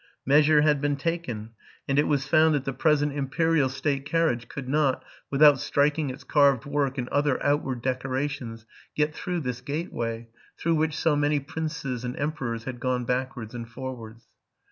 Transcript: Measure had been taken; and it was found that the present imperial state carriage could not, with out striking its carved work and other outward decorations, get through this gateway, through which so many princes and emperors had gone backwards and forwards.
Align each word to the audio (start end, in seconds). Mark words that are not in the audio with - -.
Measure 0.25 0.61
had 0.63 0.81
been 0.81 0.95
taken; 0.95 1.51
and 1.87 1.99
it 1.99 2.07
was 2.07 2.25
found 2.25 2.55
that 2.55 2.65
the 2.65 2.73
present 2.73 3.11
imperial 3.13 3.69
state 3.69 4.03
carriage 4.03 4.47
could 4.47 4.67
not, 4.67 5.03
with 5.29 5.43
out 5.43 5.59
striking 5.59 6.09
its 6.09 6.23
carved 6.23 6.65
work 6.65 6.97
and 6.97 7.07
other 7.09 7.37
outward 7.45 7.83
decorations, 7.83 8.65
get 8.95 9.13
through 9.13 9.39
this 9.41 9.61
gateway, 9.61 10.27
through 10.57 10.73
which 10.73 10.97
so 10.97 11.15
many 11.15 11.39
princes 11.39 12.03
and 12.03 12.17
emperors 12.17 12.63
had 12.63 12.79
gone 12.79 13.05
backwards 13.05 13.53
and 13.53 13.69
forwards. 13.69 14.25